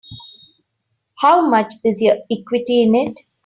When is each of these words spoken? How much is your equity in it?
How 1.19 1.47
much 1.47 1.75
is 1.85 2.01
your 2.01 2.15
equity 2.31 2.81
in 2.81 2.95
it? 2.95 3.19